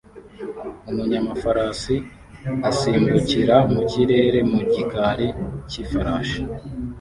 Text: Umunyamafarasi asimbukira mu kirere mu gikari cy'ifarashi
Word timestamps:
Umunyamafarasi 0.89 1.95
asimbukira 2.69 3.55
mu 3.73 3.81
kirere 3.89 4.39
mu 4.51 4.59
gikari 4.73 5.27
cy'ifarashi 5.69 6.41